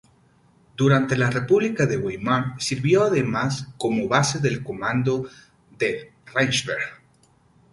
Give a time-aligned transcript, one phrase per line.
[0.75, 5.29] Durante la República de Weimar sirvió además como base del Comando
[5.77, 6.79] del Reichswehr.